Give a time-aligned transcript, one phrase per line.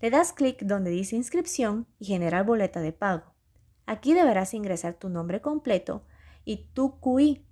[0.00, 3.34] Le das clic donde dice inscripción y generar boleta de pago.
[3.84, 6.06] Aquí deberás ingresar tu nombre completo
[6.46, 7.44] y tu QI.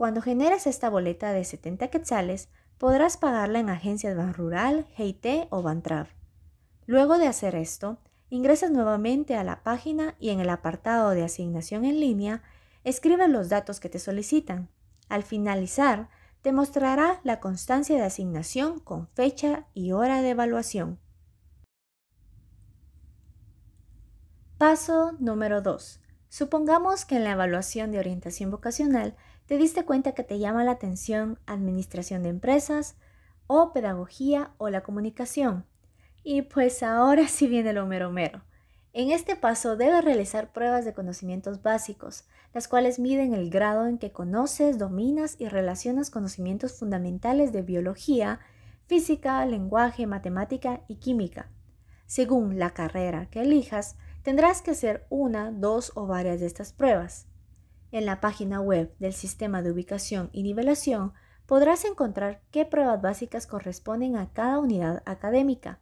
[0.00, 2.48] Cuando generes esta boleta de 70 quetzales,
[2.78, 6.06] podrás pagarla en agencias Ban Rural, GIT o Bantrav.
[6.86, 7.98] Luego de hacer esto,
[8.30, 12.42] ingresas nuevamente a la página y en el apartado de asignación en línea,
[12.82, 14.70] escribe los datos que te solicitan.
[15.10, 16.08] Al finalizar,
[16.40, 20.98] te mostrará la constancia de asignación con fecha y hora de evaluación.
[24.56, 26.00] Paso número 2.
[26.30, 29.14] Supongamos que en la evaluación de orientación vocacional
[29.50, 32.94] te diste cuenta que te llama la atención administración de empresas
[33.48, 35.66] o pedagogía o la comunicación.
[36.22, 38.44] Y pues ahora sí viene lo mero mero.
[38.92, 43.98] En este paso debes realizar pruebas de conocimientos básicos, las cuales miden el grado en
[43.98, 48.38] que conoces, dominas y relacionas conocimientos fundamentales de biología,
[48.86, 51.50] física, lenguaje, matemática y química.
[52.06, 57.26] Según la carrera que elijas, tendrás que hacer una, dos o varias de estas pruebas.
[57.92, 61.12] En la página web del Sistema de Ubicación y Nivelación
[61.46, 65.80] podrás encontrar qué pruebas básicas corresponden a cada unidad académica.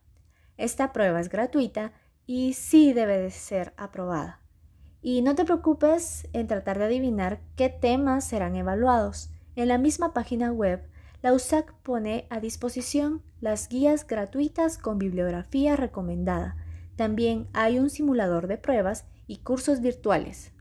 [0.57, 1.93] Esta prueba es gratuita
[2.27, 4.41] y sí debe de ser aprobada.
[5.03, 9.31] Y no te preocupes en tratar de adivinar qué temas serán evaluados.
[9.55, 10.89] En la misma página web,
[11.21, 16.57] la USAC pone a disposición las guías gratuitas con bibliografía recomendada.
[16.97, 20.53] También hay un simulador de pruebas y cursos virtuales.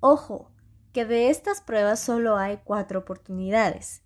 [0.00, 0.50] Ojo,
[0.92, 4.02] que de estas pruebas solo hay cuatro oportunidades.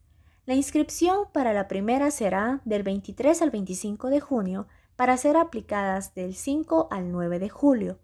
[0.46, 6.14] La inscripción para la primera será del 23 al 25 de junio para ser aplicadas
[6.14, 7.98] del 5 al 9 de julio.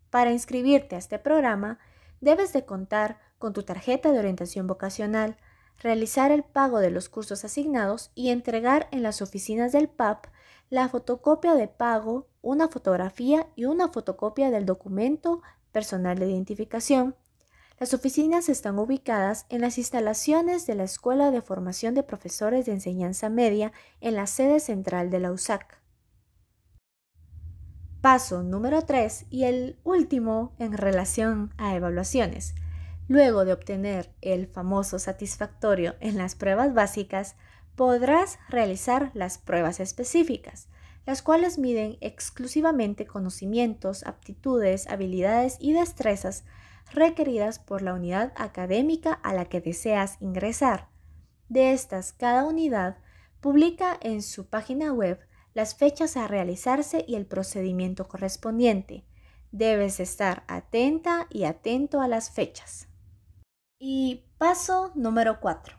[0.10, 1.77] Para inscribirte a este programa,
[2.22, 5.38] debes de contar con tu tarjeta de orientación vocacional,
[5.77, 10.25] realizar el pago de los cursos asignados y entregar en las oficinas del PAP
[10.71, 17.16] la fotocopia de pago, una fotografía y una fotocopia del documento personal de identificación.
[17.77, 22.72] Las oficinas están ubicadas en las instalaciones de la Escuela de Formación de Profesores de
[22.72, 25.81] Enseñanza Media en la sede central de la USAC.
[28.00, 32.56] Paso número 3 y el último en relación a evaluaciones.
[33.10, 37.36] Luego de obtener el famoso satisfactorio en las pruebas básicas,
[37.75, 40.69] podrás realizar las pruebas específicas,
[41.06, 46.45] las cuales miden exclusivamente conocimientos, aptitudes, habilidades y destrezas
[46.91, 50.89] requeridas por la unidad académica a la que deseas ingresar.
[51.49, 52.97] De estas, cada unidad
[53.39, 55.19] publica en su página web
[55.53, 59.05] las fechas a realizarse y el procedimiento correspondiente.
[59.51, 62.87] Debes estar atenta y atento a las fechas.
[63.79, 65.77] Y paso número 4.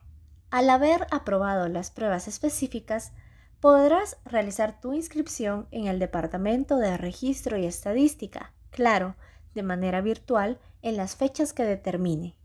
[0.51, 3.13] Al haber aprobado las pruebas específicas,
[3.61, 9.17] podrás realizar tu inscripción en el Departamento de Registro y Estadística, claro,
[9.55, 12.37] de manera virtual en las fechas que determine.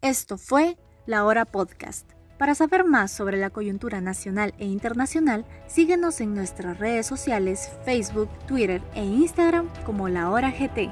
[0.00, 2.10] Esto fue La Hora Podcast.
[2.38, 8.30] Para saber más sobre la coyuntura nacional e internacional, síguenos en nuestras redes sociales, Facebook,
[8.46, 10.90] Twitter e Instagram como La Hora GT.